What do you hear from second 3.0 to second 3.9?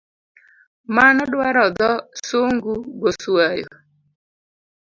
goswayo